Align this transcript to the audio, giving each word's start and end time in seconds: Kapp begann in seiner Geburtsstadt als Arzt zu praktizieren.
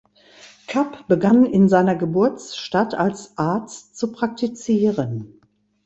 Kapp 0.65 1.07
begann 1.07 1.45
in 1.45 1.69
seiner 1.69 1.93
Geburtsstadt 1.95 2.95
als 2.95 3.37
Arzt 3.37 3.95
zu 3.95 4.11
praktizieren. 4.11 5.39